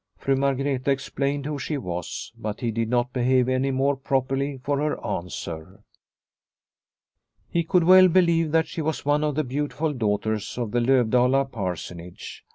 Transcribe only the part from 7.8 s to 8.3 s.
well